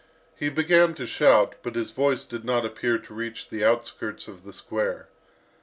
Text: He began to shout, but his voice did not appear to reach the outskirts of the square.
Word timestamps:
He 0.35 0.49
began 0.49 0.95
to 0.95 1.05
shout, 1.05 1.57
but 1.61 1.75
his 1.75 1.91
voice 1.91 2.25
did 2.25 2.43
not 2.43 2.65
appear 2.65 2.97
to 2.97 3.13
reach 3.13 3.49
the 3.49 3.63
outskirts 3.63 4.27
of 4.27 4.43
the 4.43 4.51
square. 4.51 5.09